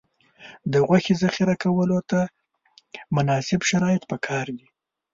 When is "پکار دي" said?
4.11-4.67